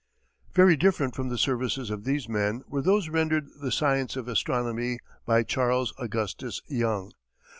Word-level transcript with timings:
Very 0.53 0.75
different 0.75 1.13
from 1.15 1.29
the 1.29 1.37
services 1.37 1.91
of 1.91 2.05
these 2.05 2.27
men 2.27 2.63
were 2.67 2.81
those 2.81 3.09
rendered 3.09 3.47
the 3.61 3.71
science 3.71 4.15
of 4.15 4.27
astronomy 4.27 4.97
by 5.27 5.43
Charles 5.43 5.93
Augustus 5.99 6.59
Young. 6.65 7.13